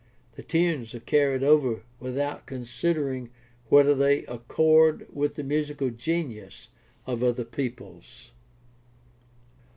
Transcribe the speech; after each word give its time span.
The 0.35 0.41
tunes 0.41 0.95
are 0.95 0.99
carried 0.99 1.43
over 1.43 1.83
withoutconsidering 2.01 3.29
whether 3.69 3.93
they 3.93 4.25
accord 4.25 5.05
with 5.13 5.35
the 5.35 5.43
musical 5.43 5.91
genius 5.91 6.69
of 7.05 7.23
other 7.23 7.45
peoples. 7.45 8.31